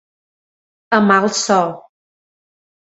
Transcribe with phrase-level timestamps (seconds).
[0.99, 1.61] A mal so.